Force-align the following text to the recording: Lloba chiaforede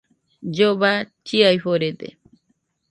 Lloba 0.55 0.91
chiaforede 1.25 2.07